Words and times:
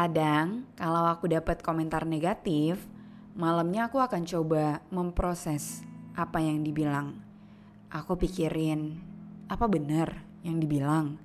Kadang, 0.00 0.64
kalau 0.80 1.04
aku 1.12 1.28
dapat 1.28 1.60
komentar 1.60 2.08
negatif, 2.08 2.80
malamnya 3.36 3.92
aku 3.92 4.00
akan 4.00 4.24
coba 4.24 4.80
memproses 4.88 5.84
apa 6.16 6.40
yang 6.40 6.64
dibilang. 6.64 7.20
Aku 7.92 8.16
pikirin, 8.16 8.96
apa 9.44 9.68
benar 9.68 10.24
yang 10.40 10.56
dibilang? 10.56 11.20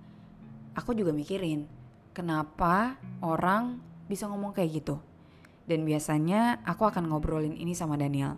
Aku 0.75 0.91
juga 0.91 1.15
mikirin, 1.15 1.71
kenapa 2.11 2.99
orang 3.23 3.79
bisa 4.11 4.27
ngomong 4.27 4.51
kayak 4.51 4.83
gitu? 4.83 4.99
Dan 5.63 5.87
biasanya 5.87 6.59
aku 6.67 6.83
akan 6.83 7.07
ngobrolin 7.07 7.55
ini 7.55 7.71
sama 7.71 7.95
Daniel. 7.95 8.35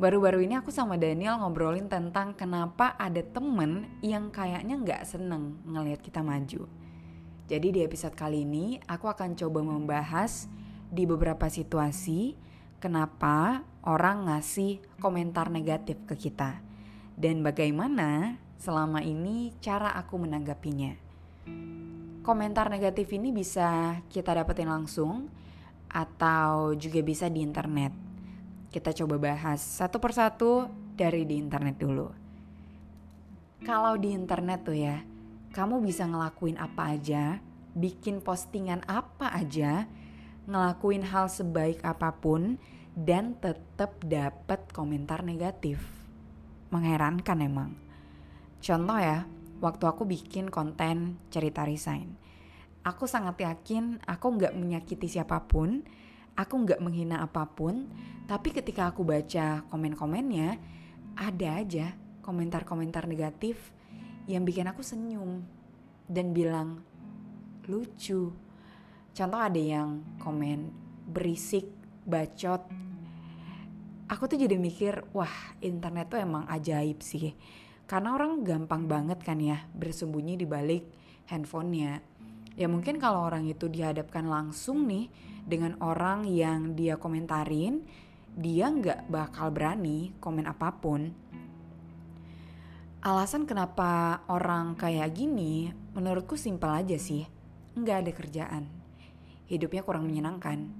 Baru-baru 0.00 0.40
ini 0.40 0.56
aku 0.56 0.72
sama 0.72 0.96
Daniel 0.96 1.36
ngobrolin 1.36 1.92
tentang 1.92 2.32
kenapa 2.32 2.96
ada 2.96 3.20
temen 3.20 3.92
yang 4.00 4.32
kayaknya 4.32 4.80
nggak 4.80 5.04
seneng 5.04 5.60
ngelihat 5.68 6.00
kita 6.00 6.24
maju. 6.24 6.64
Jadi 7.44 7.76
di 7.76 7.80
episode 7.84 8.16
kali 8.16 8.48
ini 8.48 8.80
aku 8.88 9.04
akan 9.04 9.36
coba 9.36 9.60
membahas 9.60 10.48
di 10.88 11.04
beberapa 11.04 11.44
situasi 11.52 12.40
kenapa 12.80 13.60
orang 13.84 14.32
ngasih 14.32 14.80
komentar 14.96 15.52
negatif 15.52 16.00
ke 16.08 16.16
kita 16.16 16.64
dan 17.20 17.44
bagaimana 17.44 18.40
selama 18.56 19.04
ini 19.04 19.52
cara 19.60 19.92
aku 19.92 20.24
menanggapinya. 20.24 20.96
Komentar 22.24 22.72
negatif 22.72 23.12
ini 23.12 23.28
bisa 23.28 24.00
kita 24.08 24.40
dapetin 24.40 24.72
langsung 24.72 25.28
atau 25.92 26.72
juga 26.72 27.04
bisa 27.04 27.28
di 27.28 27.44
internet. 27.44 27.92
Kita 28.72 28.96
coba 28.96 29.20
bahas 29.20 29.60
satu 29.60 30.00
persatu 30.00 30.64
dari 30.96 31.28
di 31.28 31.36
internet 31.36 31.76
dulu. 31.76 32.08
Kalau 33.68 34.00
di 34.00 34.16
internet 34.16 34.64
tuh 34.64 34.76
ya, 34.80 35.04
kamu 35.54 35.86
bisa 35.86 36.02
ngelakuin 36.10 36.58
apa 36.58 36.98
aja, 36.98 37.38
bikin 37.78 38.18
postingan 38.18 38.82
apa 38.90 39.30
aja, 39.30 39.86
ngelakuin 40.50 41.06
hal 41.06 41.30
sebaik 41.30 41.78
apa 41.86 42.10
pun, 42.18 42.58
dan 42.98 43.38
tetap 43.38 44.02
dapat 44.02 44.66
komentar 44.74 45.22
negatif. 45.22 45.78
Mengherankan 46.74 47.38
emang. 47.38 47.70
Contoh 48.58 48.98
ya, 48.98 49.30
waktu 49.62 49.84
aku 49.86 50.02
bikin 50.02 50.50
konten 50.50 51.22
cerita 51.30 51.62
resign. 51.62 52.18
Aku 52.82 53.06
sangat 53.06 53.38
yakin 53.38 54.02
aku 54.10 54.34
nggak 54.34 54.58
menyakiti 54.58 55.06
siapa 55.06 55.38
pun, 55.46 55.86
aku 56.34 56.54
nggak 56.66 56.82
menghina 56.82 57.22
apa 57.22 57.46
pun, 57.46 57.86
tapi 58.26 58.50
ketika 58.50 58.90
aku 58.90 59.06
baca 59.06 59.62
komen-komennya, 59.70 60.58
ada 61.14 61.48
aja 61.62 61.94
komentar-komentar 62.26 63.06
negatif 63.06 63.70
yang 64.24 64.44
bikin 64.44 64.68
aku 64.68 64.80
senyum 64.80 65.44
dan 66.08 66.32
bilang 66.32 66.80
lucu. 67.68 68.32
Contoh 69.14 69.40
ada 69.40 69.60
yang 69.60 70.02
komen 70.20 70.72
berisik, 71.08 71.68
bacot. 72.08 72.64
Aku 74.08 74.28
tuh 74.28 74.36
jadi 74.36 74.56
mikir, 74.56 75.00
wah 75.16 75.32
internet 75.64 76.12
tuh 76.12 76.20
emang 76.20 76.44
ajaib 76.48 77.00
sih. 77.00 77.32
Karena 77.84 78.16
orang 78.16 78.40
gampang 78.44 78.88
banget 78.88 79.20
kan 79.20 79.36
ya 79.40 79.60
bersembunyi 79.76 80.40
di 80.40 80.46
balik 80.48 80.84
handphonenya. 81.28 82.00
Ya 82.54 82.66
mungkin 82.70 82.96
kalau 82.96 83.28
orang 83.28 83.48
itu 83.48 83.68
dihadapkan 83.68 84.24
langsung 84.24 84.88
nih 84.88 85.10
dengan 85.44 85.76
orang 85.84 86.24
yang 86.24 86.72
dia 86.72 86.96
komentarin, 86.96 87.84
dia 88.34 88.72
nggak 88.72 89.10
bakal 89.12 89.52
berani 89.52 90.16
komen 90.18 90.48
apa 90.48 90.74
pun 90.74 91.23
Alasan 93.04 93.44
kenapa 93.44 94.24
orang 94.32 94.80
kayak 94.80 95.12
gini 95.12 95.68
menurutku 95.92 96.40
simpel 96.40 96.72
aja 96.72 96.96
sih. 96.96 97.28
Nggak 97.76 97.96
ada 98.00 98.12
kerjaan. 98.16 98.64
Hidupnya 99.44 99.84
kurang 99.84 100.08
menyenangkan. 100.08 100.72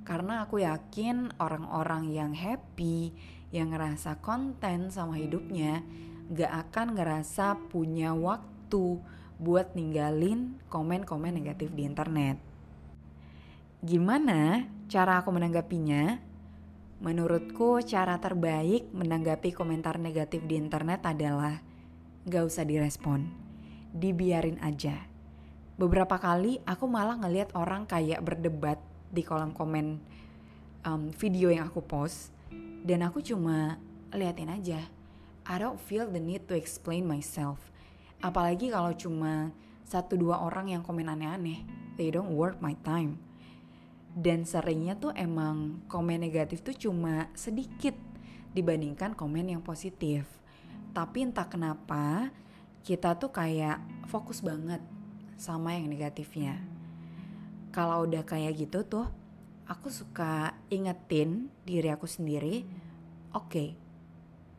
Karena 0.00 0.48
aku 0.48 0.64
yakin 0.64 1.36
orang-orang 1.36 2.08
yang 2.08 2.32
happy, 2.32 3.12
yang 3.52 3.76
ngerasa 3.76 4.16
konten 4.24 4.88
sama 4.88 5.20
hidupnya, 5.20 5.84
nggak 6.32 6.72
akan 6.72 6.96
ngerasa 6.96 7.60
punya 7.68 8.16
waktu 8.16 9.04
buat 9.36 9.76
ninggalin 9.76 10.56
komen-komen 10.72 11.36
negatif 11.36 11.76
di 11.76 11.84
internet. 11.84 12.40
Gimana 13.84 14.64
cara 14.88 15.20
aku 15.20 15.36
menanggapinya? 15.36 16.16
Menurutku 16.98 17.78
cara 17.86 18.18
terbaik 18.18 18.90
menanggapi 18.90 19.54
komentar 19.54 20.02
negatif 20.02 20.42
di 20.50 20.58
internet 20.58 21.06
adalah 21.06 21.62
gak 22.26 22.42
usah 22.42 22.66
direspon, 22.66 23.30
dibiarin 23.94 24.58
aja. 24.58 25.06
Beberapa 25.78 26.18
kali 26.18 26.58
aku 26.66 26.90
malah 26.90 27.14
ngeliat 27.22 27.54
orang 27.54 27.86
kayak 27.86 28.18
berdebat 28.26 28.82
di 29.14 29.22
kolom 29.22 29.54
komen 29.54 30.02
um, 30.82 31.14
video 31.14 31.54
yang 31.54 31.70
aku 31.70 31.86
post 31.86 32.34
dan 32.82 33.06
aku 33.06 33.22
cuma 33.22 33.78
liatin 34.10 34.50
aja. 34.50 34.82
I 35.46 35.54
don't 35.54 35.78
feel 35.78 36.10
the 36.10 36.18
need 36.18 36.50
to 36.50 36.58
explain 36.58 37.06
myself. 37.06 37.62
Apalagi 38.18 38.74
kalau 38.74 38.90
cuma 38.98 39.54
satu 39.86 40.18
dua 40.18 40.42
orang 40.42 40.74
yang 40.74 40.82
komen 40.82 41.06
aneh-aneh. 41.06 41.62
They 41.94 42.10
don't 42.10 42.34
worth 42.34 42.58
my 42.58 42.74
time 42.82 43.27
dan 44.18 44.42
seringnya 44.42 44.98
tuh 44.98 45.14
emang 45.14 45.78
komen 45.86 46.18
negatif 46.18 46.66
tuh 46.66 46.74
cuma 46.74 47.30
sedikit 47.38 47.94
dibandingkan 48.50 49.14
komen 49.14 49.54
yang 49.54 49.62
positif. 49.62 50.26
Tapi 50.90 51.30
entah 51.30 51.46
kenapa 51.46 52.34
kita 52.82 53.14
tuh 53.14 53.30
kayak 53.30 53.78
fokus 54.10 54.42
banget 54.42 54.82
sama 55.38 55.78
yang 55.78 55.86
negatifnya. 55.86 56.58
Kalau 57.70 58.10
udah 58.10 58.26
kayak 58.26 58.58
gitu 58.58 58.82
tuh, 58.82 59.06
aku 59.70 59.86
suka 59.86 60.58
ingetin 60.66 61.46
diri 61.62 61.86
aku 61.94 62.10
sendiri, 62.10 62.66
oke, 63.30 63.46
okay, 63.46 63.68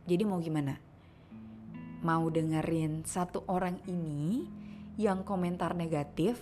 jadi 0.07 0.23
mau 0.23 0.39
gimana? 0.39 0.79
Mau 1.99 2.31
dengerin 2.31 3.03
satu 3.03 3.43
orang 3.51 3.75
ini 3.91 4.47
yang 4.95 5.27
komentar 5.27 5.75
negatif 5.75 6.39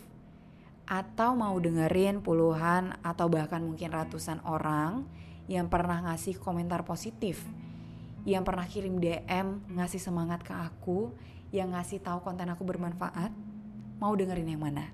atau 0.87 1.35
mau 1.35 1.59
dengerin 1.59 2.23
puluhan 2.23 2.95
atau 3.03 3.27
bahkan 3.27 3.59
mungkin 3.59 3.91
ratusan 3.91 4.39
orang 4.47 5.03
yang 5.51 5.67
pernah 5.67 5.99
ngasih 6.07 6.39
komentar 6.39 6.87
positif, 6.87 7.43
yang 8.23 8.47
pernah 8.47 8.63
kirim 8.63 8.99
DM 8.99 9.67
ngasih 9.75 9.99
semangat 9.99 10.47
ke 10.47 10.55
aku, 10.55 11.11
yang 11.51 11.75
ngasih 11.75 11.99
tahu 11.99 12.23
konten 12.23 12.47
aku 12.47 12.63
bermanfaat, 12.63 13.31
mau 13.99 14.15
dengerin 14.15 14.55
yang 14.55 14.63
mana? 14.63 14.87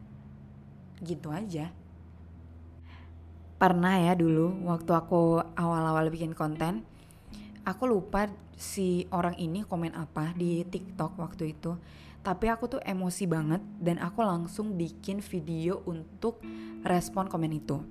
Gitu 1.02 1.30
aja. 1.30 1.70
Pernah 3.62 4.02
ya 4.02 4.14
dulu 4.18 4.66
waktu 4.66 4.92
aku 4.98 5.42
awal-awal 5.54 6.10
bikin 6.10 6.34
konten, 6.34 6.82
aku 7.66 7.86
lupa 7.86 8.30
si 8.58 9.06
orang 9.10 9.38
ini 9.38 9.66
komen 9.66 9.94
apa 9.98 10.34
di 10.38 10.62
TikTok 10.66 11.18
waktu 11.18 11.58
itu 11.58 11.74
tapi 12.24 12.48
aku 12.48 12.80
tuh 12.80 12.82
emosi 12.82 13.28
banget 13.28 13.60
dan 13.84 14.00
aku 14.00 14.24
langsung 14.24 14.80
bikin 14.80 15.20
video 15.20 15.84
untuk 15.84 16.40
respon 16.88 17.28
komen 17.28 17.52
itu. 17.52 17.84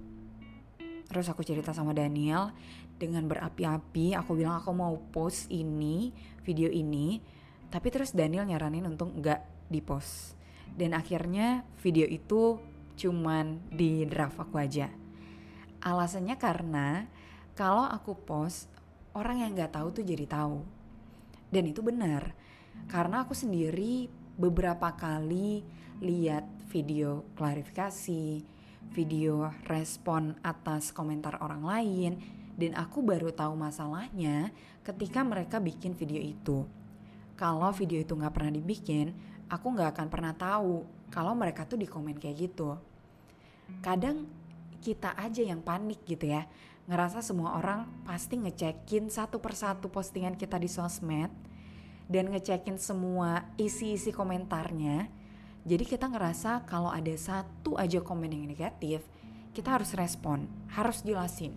Terus 1.13 1.29
aku 1.29 1.45
cerita 1.45 1.77
sama 1.77 1.93
Daniel 1.93 2.57
dengan 2.97 3.29
berapi-api, 3.29 4.17
aku 4.17 4.33
bilang 4.33 4.57
aku 4.57 4.73
mau 4.73 4.97
post 5.13 5.53
ini, 5.53 6.17
video 6.49 6.73
ini, 6.73 7.21
tapi 7.69 7.93
terus 7.93 8.17
Daniel 8.17 8.49
nyaranin 8.49 8.89
untuk 8.89 9.13
nggak 9.13 9.69
di-post. 9.69 10.41
Dan 10.73 10.97
akhirnya 10.97 11.69
video 11.85 12.09
itu 12.09 12.57
cuman 12.97 13.61
di 13.69 14.09
draft 14.09 14.41
aku 14.41 14.57
aja. 14.57 14.89
Alasannya 15.85 16.41
karena 16.41 17.05
kalau 17.53 17.85
aku 17.85 18.17
post, 18.17 18.73
orang 19.13 19.45
yang 19.45 19.53
nggak 19.53 19.77
tahu 19.77 19.93
tuh 19.93 20.05
jadi 20.09 20.25
tahu. 20.25 20.65
Dan 21.53 21.69
itu 21.69 21.85
benar, 21.85 22.33
karena 22.89 23.29
aku 23.29 23.37
sendiri 23.37 24.22
beberapa 24.37 24.93
kali 24.97 25.65
lihat 26.03 26.45
video 26.73 27.23
klarifikasi, 27.37 28.43
video 28.93 29.53
respon 29.69 30.37
atas 30.41 30.91
komentar 30.91 31.39
orang 31.41 31.63
lain, 31.63 32.13
dan 32.57 32.77
aku 32.77 33.01
baru 33.01 33.33
tahu 33.33 33.57
masalahnya 33.57 34.53
ketika 34.85 35.25
mereka 35.25 35.57
bikin 35.61 35.97
video 35.97 36.21
itu. 36.21 36.65
Kalau 37.37 37.73
video 37.73 38.01
itu 38.01 38.13
nggak 38.13 38.35
pernah 38.35 38.53
dibikin, 38.53 39.13
aku 39.49 39.67
nggak 39.73 39.97
akan 39.97 40.09
pernah 40.09 40.35
tahu 40.37 40.85
kalau 41.13 41.33
mereka 41.37 41.65
tuh 41.69 41.81
di 41.81 41.89
komen 41.89 42.17
kayak 42.17 42.37
gitu. 42.49 42.77
Kadang 43.81 44.29
kita 44.83 45.15
aja 45.15 45.41
yang 45.41 45.63
panik 45.63 46.03
gitu 46.05 46.29
ya, 46.29 46.45
ngerasa 46.91 47.23
semua 47.23 47.57
orang 47.57 47.87
pasti 48.03 48.37
ngecekin 48.37 49.07
satu 49.09 49.39
persatu 49.39 49.87
postingan 49.87 50.35
kita 50.35 50.59
di 50.59 50.67
sosmed 50.67 51.31
dan 52.13 52.29
ngecekin 52.29 52.77
semua 52.77 53.49
isi-isi 53.57 54.13
komentarnya. 54.13 55.09
Jadi 55.65 55.85
kita 55.89 56.13
ngerasa 56.13 56.69
kalau 56.69 56.93
ada 56.93 57.15
satu 57.17 57.81
aja 57.81 58.05
komen 58.05 58.29
yang 58.29 58.45
negatif, 58.45 59.01
kita 59.57 59.81
harus 59.81 59.97
respon, 59.97 60.45
harus 60.69 61.01
jelasin. 61.01 61.57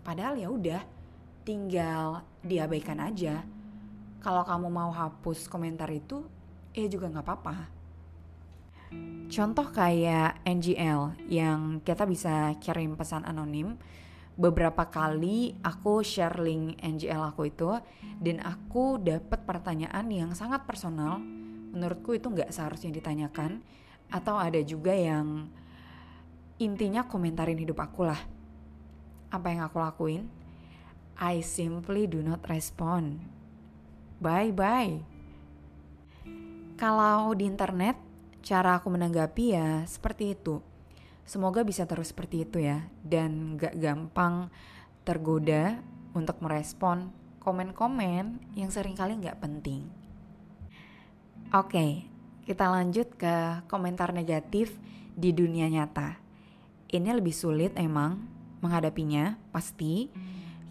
Padahal 0.00 0.40
ya 0.40 0.48
udah, 0.48 0.80
tinggal 1.44 2.24
diabaikan 2.40 2.96
aja. 3.04 3.44
Kalau 4.24 4.48
kamu 4.48 4.68
mau 4.72 4.88
hapus 4.88 5.44
komentar 5.44 5.92
itu, 5.92 6.24
ya 6.72 6.88
juga 6.88 7.12
nggak 7.12 7.26
apa-apa. 7.26 7.56
Contoh 9.30 9.66
kayak 9.70 10.42
NGL 10.42 11.30
yang 11.30 11.78
kita 11.86 12.02
bisa 12.08 12.58
kirim 12.58 12.98
pesan 12.98 13.22
anonim. 13.22 13.78
Beberapa 14.40 14.88
kali 14.88 15.52
aku 15.60 16.00
share 16.00 16.40
link 16.40 16.80
NGL 16.80 17.28
aku 17.28 17.52
itu 17.52 17.76
dan 18.24 18.40
aku 18.40 18.96
dapat 18.96 19.44
pertanyaan 19.44 20.08
yang 20.08 20.32
sangat 20.32 20.64
personal. 20.64 21.20
Menurutku 21.76 22.16
itu 22.16 22.32
nggak 22.32 22.48
seharusnya 22.48 22.88
ditanyakan. 22.88 23.60
Atau 24.08 24.40
ada 24.40 24.56
juga 24.64 24.96
yang 24.96 25.44
intinya 26.56 27.04
komentarin 27.04 27.60
hidup 27.60 27.84
aku 27.84 28.08
lah. 28.08 28.16
Apa 29.28 29.52
yang 29.52 29.60
aku 29.68 29.76
lakuin? 29.76 30.24
I 31.20 31.44
simply 31.44 32.08
do 32.08 32.24
not 32.24 32.40
respond. 32.48 33.20
Bye 34.24 34.56
bye. 34.56 35.04
Kalau 36.80 37.36
di 37.36 37.44
internet, 37.44 38.00
cara 38.40 38.80
aku 38.80 38.88
menanggapi 38.88 39.44
ya 39.52 39.84
seperti 39.84 40.32
itu. 40.32 40.64
Semoga 41.30 41.62
bisa 41.62 41.86
terus 41.86 42.10
seperti 42.10 42.42
itu 42.42 42.58
ya, 42.58 42.90
dan 43.06 43.54
gak 43.54 43.78
gampang 43.78 44.50
tergoda 45.06 45.78
untuk 46.10 46.42
merespon 46.42 47.14
komen-komen 47.38 48.50
yang 48.58 48.74
sering 48.74 48.98
kali 48.98 49.14
gak 49.22 49.38
penting. 49.38 49.86
Oke, 51.54 52.02
kita 52.42 52.66
lanjut 52.66 53.14
ke 53.14 53.62
komentar 53.70 54.10
negatif 54.10 54.74
di 55.14 55.30
dunia 55.30 55.70
nyata. 55.70 56.18
Ini 56.90 57.14
lebih 57.14 57.30
sulit 57.30 57.78
emang 57.78 58.26
menghadapinya, 58.58 59.38
pasti. 59.54 60.10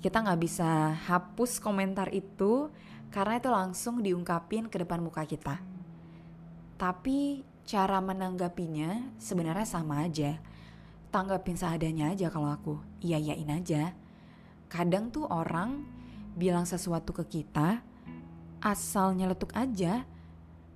Kita 0.03 0.27
gak 0.27 0.43
bisa 0.43 0.91
hapus 1.07 1.63
komentar 1.63 2.11
itu 2.11 2.67
karena 3.15 3.39
itu 3.39 3.47
langsung 3.47 4.03
diungkapin 4.03 4.67
ke 4.67 4.75
depan 4.83 4.99
muka 4.99 5.23
kita 5.23 5.79
tapi 6.79 7.43
cara 7.69 8.01
menanggapinya 8.01 9.13
sebenarnya 9.21 9.69
sama 9.69 10.01
aja. 10.01 10.41
Tanggapin 11.13 11.53
seadanya 11.53 12.09
aja 12.09 12.33
kalau 12.33 12.49
aku. 12.49 12.81
Iya-iyain 13.05 13.45
aja. 13.45 13.93
Kadang 14.65 15.13
tuh 15.13 15.29
orang 15.29 15.85
bilang 16.33 16.65
sesuatu 16.65 17.13
ke 17.13 17.29
kita 17.29 17.85
asal 18.57 19.13
nyeletuk 19.13 19.53
aja 19.53 20.01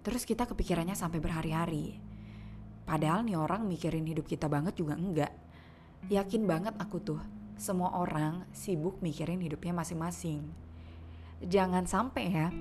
terus 0.06 0.22
kita 0.22 0.45
kepikirannya 0.45 0.94
sampai 0.94 1.18
berhari-hari. 1.18 1.98
Padahal 2.86 3.25
nih 3.25 3.42
orang 3.42 3.66
mikirin 3.66 4.06
hidup 4.06 4.30
kita 4.30 4.45
banget 4.45 4.78
juga 4.78 4.94
enggak. 4.94 5.34
Yakin 6.13 6.45
banget 6.45 6.78
aku 6.78 7.01
tuh, 7.01 7.22
semua 7.57 7.95
orang 7.98 8.45
sibuk 8.54 9.01
mikirin 9.01 9.42
hidupnya 9.42 9.74
masing-masing. 9.74 10.45
Jangan 11.42 11.88
sampai 11.88 12.24
ya, 12.28 12.51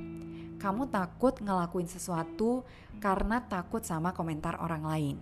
kamu 0.63 0.87
takut 0.95 1.35
ngelakuin 1.43 1.91
sesuatu 1.91 2.63
karena 3.03 3.43
takut 3.43 3.83
sama 3.83 4.15
komentar 4.15 4.63
orang 4.63 4.87
lain. 4.87 5.17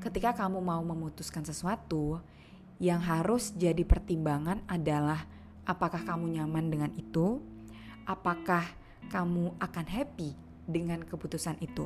Ketika 0.00 0.32
kamu 0.32 0.64
mau 0.64 0.80
memutuskan 0.80 1.44
sesuatu, 1.44 2.24
yang 2.80 3.04
harus 3.04 3.52
jadi 3.52 3.84
pertimbangan 3.84 4.64
adalah 4.64 5.28
apakah 5.68 6.00
kamu 6.00 6.40
nyaman 6.40 6.72
dengan 6.72 6.90
itu, 6.96 7.36
apakah 8.08 8.64
kamu 9.12 9.52
akan 9.60 9.86
happy 9.86 10.32
dengan 10.64 11.04
keputusan 11.04 11.60
itu. 11.60 11.84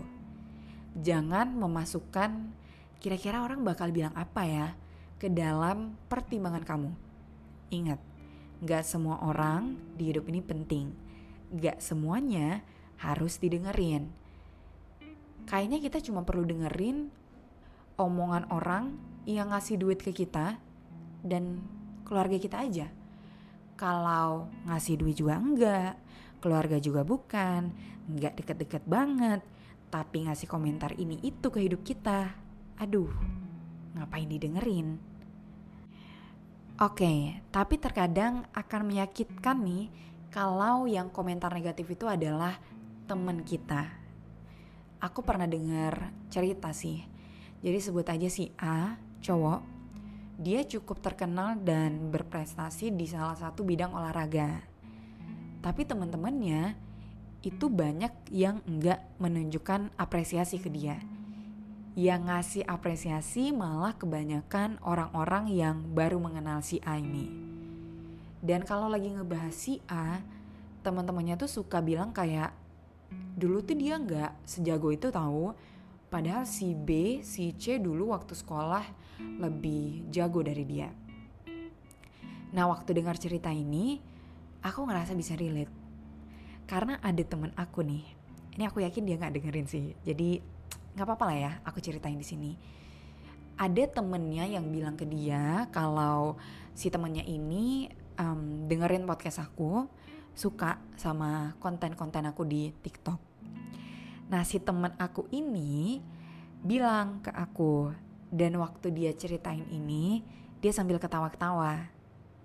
Jangan 0.94 1.50
memasukkan 1.50 2.54
kira-kira 3.02 3.42
orang 3.42 3.66
bakal 3.66 3.90
bilang 3.90 4.14
apa 4.14 4.46
ya 4.46 4.68
ke 5.18 5.26
dalam 5.26 5.98
pertimbangan 6.06 6.62
kamu. 6.62 6.90
Ingat, 7.70 8.00
gak 8.62 8.86
semua 8.86 9.18
orang 9.26 9.74
di 9.98 10.10
hidup 10.10 10.30
ini 10.30 10.38
penting 10.38 11.09
gak 11.50 11.82
semuanya 11.82 12.62
harus 13.02 13.42
didengerin. 13.42 14.10
Kayaknya 15.50 15.78
kita 15.82 15.98
cuma 16.04 16.22
perlu 16.22 16.46
dengerin 16.46 17.10
omongan 17.98 18.46
orang 18.54 18.94
yang 19.26 19.50
ngasih 19.50 19.76
duit 19.76 20.00
ke 20.00 20.14
kita 20.14 20.56
dan 21.26 21.60
keluarga 22.06 22.38
kita 22.38 22.62
aja. 22.62 22.86
Kalau 23.74 24.48
ngasih 24.68 25.00
duit 25.00 25.16
juga 25.16 25.40
enggak, 25.40 25.96
keluarga 26.38 26.76
juga 26.78 27.02
bukan, 27.02 27.72
enggak 28.08 28.36
deket-deket 28.40 28.84
banget, 28.84 29.40
tapi 29.90 30.28
ngasih 30.28 30.46
komentar 30.46 30.94
ini 30.96 31.18
itu 31.24 31.48
ke 31.48 31.60
hidup 31.64 31.82
kita. 31.82 32.30
Aduh, 32.80 33.10
ngapain 33.96 34.28
didengerin? 34.28 35.00
Oke, 36.80 37.44
tapi 37.52 37.76
terkadang 37.76 38.48
akan 38.56 38.80
menyakitkan 38.88 39.60
nih 39.60 39.92
kalau 40.30 40.86
yang 40.86 41.10
komentar 41.10 41.50
negatif 41.50 41.90
itu 41.90 42.06
adalah 42.06 42.54
teman 43.10 43.42
kita. 43.42 43.90
Aku 45.02 45.26
pernah 45.26 45.50
dengar 45.50 46.14
cerita 46.30 46.70
sih. 46.70 47.02
Jadi 47.60 47.78
sebut 47.82 48.06
aja 48.06 48.30
si 48.30 48.54
A, 48.54 48.94
cowok. 49.20 49.60
Dia 50.40 50.64
cukup 50.64 51.02
terkenal 51.02 51.58
dan 51.60 52.08
berprestasi 52.08 52.94
di 52.94 53.04
salah 53.10 53.36
satu 53.36 53.66
bidang 53.66 53.92
olahraga. 53.92 54.62
Tapi 55.60 55.82
teman-temannya 55.84 56.78
itu 57.42 57.66
banyak 57.68 58.30
yang 58.32 58.64
enggak 58.64 59.04
menunjukkan 59.20 59.92
apresiasi 59.98 60.62
ke 60.62 60.72
dia. 60.72 61.02
Yang 61.98 62.20
ngasih 62.24 62.64
apresiasi 62.70 63.50
malah 63.50 63.98
kebanyakan 63.98 64.78
orang-orang 64.80 65.50
yang 65.52 65.76
baru 65.92 66.22
mengenal 66.22 66.62
si 66.64 66.78
A 66.86 66.96
ini. 66.96 67.49
Dan 68.40 68.64
kalau 68.64 68.88
lagi 68.88 69.12
ngebahas 69.12 69.52
si 69.52 69.84
A, 69.84 70.24
teman-temannya 70.80 71.36
tuh 71.36 71.48
suka 71.48 71.84
bilang 71.84 72.16
kayak 72.16 72.56
dulu 73.36 73.60
tuh 73.60 73.76
dia 73.76 74.00
nggak 74.00 74.48
sejago 74.48 74.88
itu 74.92 75.12
tahu. 75.12 75.52
Padahal 76.10 76.42
si 76.48 76.74
B, 76.74 77.20
si 77.22 77.54
C 77.54 77.78
dulu 77.78 78.10
waktu 78.10 78.34
sekolah 78.34 78.82
lebih 79.38 80.10
jago 80.10 80.42
dari 80.42 80.64
dia. 80.66 80.90
Nah 82.50 82.66
waktu 82.66 82.96
dengar 82.96 83.14
cerita 83.14 83.52
ini, 83.54 84.02
aku 84.64 84.88
ngerasa 84.88 85.14
bisa 85.14 85.38
relate. 85.38 85.70
Karena 86.66 86.98
ada 86.98 87.22
temen 87.22 87.54
aku 87.54 87.86
nih, 87.86 88.02
ini 88.58 88.64
aku 88.66 88.82
yakin 88.82 89.06
dia 89.06 89.16
nggak 89.20 89.34
dengerin 89.38 89.68
sih. 89.70 89.94
Jadi 90.02 90.42
nggak 90.98 91.06
apa-apa 91.06 91.24
lah 91.30 91.38
ya, 91.38 91.52
aku 91.62 91.78
ceritain 91.78 92.18
di 92.18 92.26
sini. 92.26 92.52
Ada 93.60 94.00
temennya 94.00 94.48
yang 94.48 94.66
bilang 94.72 94.96
ke 94.96 95.04
dia 95.06 95.68
kalau 95.70 96.40
si 96.74 96.88
temennya 96.88 97.22
ini 97.28 97.86
um, 98.20 98.68
dengerin 98.68 99.08
podcast 99.08 99.40
aku, 99.40 99.88
suka 100.36 100.76
sama 101.00 101.56
konten-konten 101.58 102.28
aku 102.28 102.44
di 102.44 102.70
TikTok. 102.70 103.20
Nah, 104.30 104.44
si 104.44 104.60
temen 104.60 104.92
aku 105.00 105.26
ini 105.32 105.98
bilang 106.60 107.24
ke 107.24 107.32
aku, 107.32 107.90
dan 108.30 108.54
waktu 108.62 108.94
dia 108.94 109.10
ceritain 109.16 109.66
ini, 109.72 110.22
dia 110.62 110.70
sambil 110.70 111.02
ketawa-ketawa. 111.02 111.90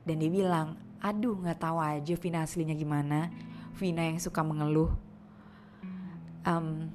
Dan 0.01 0.17
dia 0.17 0.31
bilang, 0.33 0.81
aduh 0.97 1.37
gak 1.45 1.61
tahu 1.61 1.77
aja 1.77 2.13
Vina 2.17 2.41
aslinya 2.41 2.73
gimana. 2.73 3.29
Vina 3.77 4.01
yang 4.01 4.17
suka 4.17 4.41
mengeluh. 4.41 4.89
Um, 6.45 6.89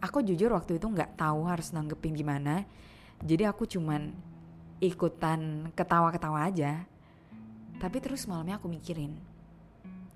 aku 0.00 0.24
jujur 0.24 0.52
waktu 0.52 0.80
itu 0.80 0.86
gak 0.92 1.20
tahu 1.20 1.44
harus 1.44 1.72
nanggepin 1.76 2.16
gimana. 2.16 2.64
Jadi 3.20 3.44
aku 3.44 3.68
cuman 3.68 4.16
ikutan 4.80 5.72
ketawa-ketawa 5.76 6.48
aja. 6.48 6.88
Tapi 7.78 7.98
terus 8.00 8.24
malamnya 8.30 8.56
aku 8.56 8.70
mikirin, 8.70 9.12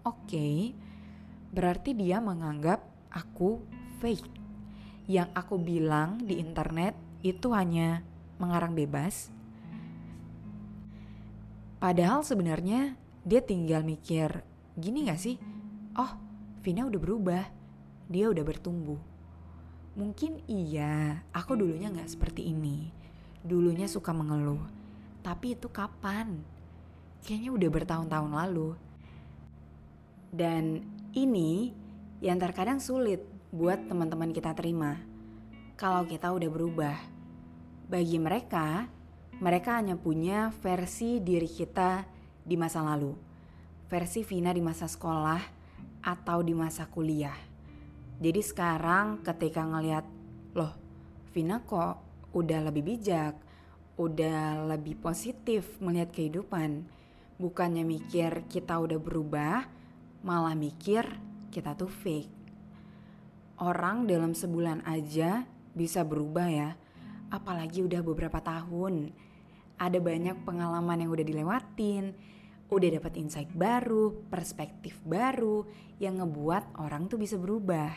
oke, 0.06 0.24
okay, 0.24 0.72
berarti 1.52 1.92
dia 1.92 2.22
menganggap 2.22 2.80
aku 3.12 3.60
fake. 4.00 4.30
Yang 5.08 5.28
aku 5.32 5.56
bilang 5.56 6.20
di 6.20 6.36
internet 6.36 6.92
itu 7.24 7.50
hanya 7.56 8.04
mengarang 8.36 8.76
bebas. 8.76 9.32
Padahal 11.78 12.26
sebenarnya 12.26 12.98
dia 13.22 13.40
tinggal 13.40 13.86
mikir, 13.86 14.42
gini 14.74 15.06
gak 15.06 15.20
sih? 15.20 15.38
Oh, 15.94 16.12
Vina 16.62 16.84
udah 16.86 17.00
berubah, 17.00 17.44
dia 18.10 18.26
udah 18.30 18.42
bertumbuh. 18.42 18.98
Mungkin 19.98 20.42
iya, 20.46 21.22
aku 21.34 21.58
dulunya 21.58 21.90
gak 21.90 22.10
seperti 22.10 22.50
ini. 22.50 22.90
Dulunya 23.42 23.86
suka 23.86 24.10
mengeluh. 24.10 24.62
Tapi 25.22 25.54
itu 25.58 25.70
kapan? 25.70 26.57
Kayaknya 27.24 27.50
udah 27.54 27.70
bertahun-tahun 27.70 28.32
lalu. 28.32 28.68
Dan 30.28 30.84
ini 31.16 31.72
yang 32.20 32.36
terkadang 32.36 32.82
sulit 32.82 33.24
buat 33.48 33.88
teman-teman 33.88 34.34
kita 34.34 34.52
terima. 34.52 35.00
Kalau 35.78 36.04
kita 36.04 36.34
udah 36.34 36.50
berubah. 36.50 36.96
Bagi 37.88 38.20
mereka, 38.20 38.84
mereka 39.40 39.78
hanya 39.80 39.96
punya 39.96 40.50
versi 40.60 41.22
diri 41.22 41.48
kita 41.48 42.04
di 42.42 42.58
masa 42.58 42.82
lalu. 42.84 43.14
Versi 43.88 44.20
Vina 44.26 44.52
di 44.52 44.60
masa 44.60 44.84
sekolah 44.84 45.40
atau 46.04 46.44
di 46.44 46.52
masa 46.52 46.84
kuliah. 46.90 47.36
Jadi 48.18 48.42
sekarang 48.42 49.22
ketika 49.22 49.62
ngelihat, 49.62 50.04
loh 50.58 50.74
Vina 51.30 51.62
kok 51.62 52.02
udah 52.34 52.60
lebih 52.66 52.82
bijak, 52.82 53.38
udah 53.94 54.68
lebih 54.74 54.98
positif 54.98 55.78
melihat 55.78 56.10
kehidupan. 56.10 56.97
Bukannya 57.38 57.86
mikir 57.86 58.50
kita 58.50 58.82
udah 58.82 58.98
berubah, 58.98 59.62
malah 60.26 60.58
mikir 60.58 61.06
kita 61.54 61.78
tuh 61.78 61.86
fake. 61.86 62.34
Orang 63.62 64.10
dalam 64.10 64.34
sebulan 64.34 64.82
aja 64.82 65.46
bisa 65.70 66.02
berubah 66.02 66.50
ya, 66.50 66.74
apalagi 67.30 67.86
udah 67.86 68.02
beberapa 68.02 68.42
tahun. 68.42 69.14
Ada 69.78 70.02
banyak 70.02 70.42
pengalaman 70.42 71.06
yang 71.06 71.14
udah 71.14 71.22
dilewatin, 71.22 72.10
udah 72.74 72.88
dapat 72.98 73.14
insight 73.14 73.54
baru, 73.54 74.18
perspektif 74.26 74.98
baru 75.06 75.62
yang 76.02 76.18
ngebuat 76.18 76.74
orang 76.82 77.06
tuh 77.06 77.22
bisa 77.22 77.38
berubah. 77.38 77.94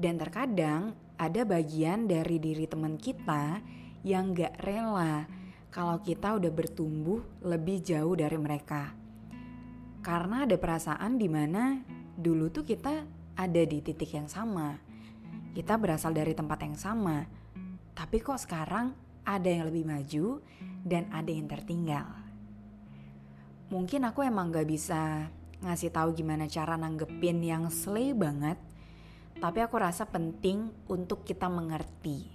Dan 0.00 0.16
terkadang 0.16 0.96
ada 1.20 1.44
bagian 1.44 2.08
dari 2.08 2.40
diri 2.40 2.64
teman 2.64 2.96
kita 2.96 3.60
yang 4.00 4.32
gak 4.32 4.56
rela 4.64 5.41
kalau 5.72 6.04
kita 6.04 6.36
udah 6.36 6.52
bertumbuh 6.52 7.24
lebih 7.40 7.80
jauh 7.80 8.12
dari 8.12 8.36
mereka. 8.36 8.92
Karena 10.04 10.44
ada 10.44 10.60
perasaan 10.60 11.16
di 11.16 11.32
mana 11.32 11.80
dulu 12.12 12.52
tuh 12.52 12.68
kita 12.68 13.08
ada 13.32 13.62
di 13.64 13.80
titik 13.80 14.12
yang 14.12 14.28
sama. 14.28 14.76
Kita 15.56 15.80
berasal 15.80 16.12
dari 16.12 16.36
tempat 16.36 16.60
yang 16.60 16.76
sama. 16.76 17.24
Tapi 17.96 18.16
kok 18.20 18.36
sekarang 18.36 18.92
ada 19.24 19.48
yang 19.48 19.72
lebih 19.72 19.88
maju 19.88 20.44
dan 20.84 21.08
ada 21.08 21.32
yang 21.32 21.48
tertinggal. 21.48 22.04
Mungkin 23.72 24.04
aku 24.04 24.28
emang 24.28 24.52
gak 24.52 24.68
bisa 24.68 25.32
ngasih 25.64 25.88
tahu 25.88 26.12
gimana 26.12 26.44
cara 26.52 26.76
nanggepin 26.76 27.40
yang 27.40 27.72
slay 27.72 28.12
banget. 28.12 28.60
Tapi 29.40 29.58
aku 29.64 29.80
rasa 29.80 30.04
penting 30.04 30.68
untuk 30.92 31.24
kita 31.24 31.48
mengerti 31.48 32.28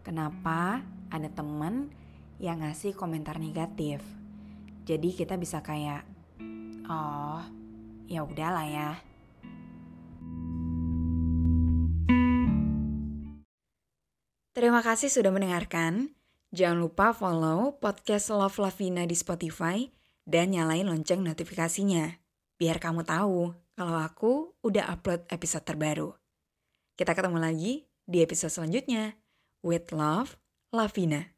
kenapa 0.00 0.80
ada 1.12 1.28
temen 1.28 1.92
yang 2.38 2.62
ngasih 2.62 2.94
komentar 2.94 3.42
negatif. 3.42 4.02
Jadi 4.86 5.12
kita 5.12 5.36
bisa 5.36 5.60
kayak 5.60 6.06
Oh, 6.88 7.44
ya 8.08 8.24
udahlah 8.24 8.64
ya. 8.64 8.90
Terima 14.56 14.80
kasih 14.80 15.12
sudah 15.12 15.28
mendengarkan. 15.28 16.16
Jangan 16.50 16.80
lupa 16.80 17.12
follow 17.12 17.76
podcast 17.76 18.32
Love 18.32 18.56
Lavina 18.56 19.04
di 19.04 19.12
Spotify 19.12 19.84
dan 20.24 20.56
nyalain 20.56 20.88
lonceng 20.88 21.20
notifikasinya. 21.20 22.16
Biar 22.56 22.80
kamu 22.80 23.04
tahu 23.04 23.52
kalau 23.76 23.96
aku 24.00 24.56
udah 24.64 24.88
upload 24.88 25.28
episode 25.28 25.68
terbaru. 25.68 26.16
Kita 26.96 27.12
ketemu 27.12 27.38
lagi 27.38 27.86
di 28.08 28.24
episode 28.24 28.50
selanjutnya. 28.50 29.14
With 29.60 29.92
Love, 29.92 30.40
Lavina. 30.72 31.37